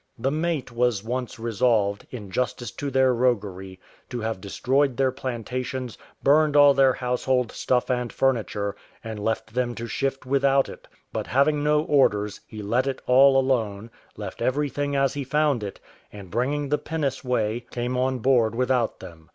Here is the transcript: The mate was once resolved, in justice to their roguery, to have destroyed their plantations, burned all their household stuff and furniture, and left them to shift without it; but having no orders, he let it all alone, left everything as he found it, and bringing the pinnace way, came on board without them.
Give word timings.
The 0.17 0.31
mate 0.31 0.71
was 0.71 1.03
once 1.03 1.37
resolved, 1.37 2.07
in 2.09 2.31
justice 2.31 2.71
to 2.71 2.89
their 2.89 3.13
roguery, 3.13 3.79
to 4.09 4.19
have 4.21 4.41
destroyed 4.41 4.97
their 4.97 5.11
plantations, 5.11 5.95
burned 6.23 6.55
all 6.55 6.73
their 6.73 6.93
household 6.93 7.51
stuff 7.51 7.91
and 7.91 8.11
furniture, 8.11 8.75
and 9.03 9.23
left 9.23 9.53
them 9.53 9.75
to 9.75 9.85
shift 9.85 10.25
without 10.25 10.67
it; 10.69 10.87
but 11.13 11.27
having 11.27 11.63
no 11.63 11.83
orders, 11.83 12.41
he 12.47 12.63
let 12.63 12.87
it 12.87 12.99
all 13.05 13.37
alone, 13.39 13.91
left 14.17 14.41
everything 14.41 14.95
as 14.95 15.13
he 15.13 15.23
found 15.23 15.61
it, 15.61 15.79
and 16.11 16.31
bringing 16.31 16.69
the 16.69 16.79
pinnace 16.79 17.23
way, 17.23 17.67
came 17.69 17.95
on 17.95 18.17
board 18.17 18.55
without 18.55 19.01
them. 19.01 19.29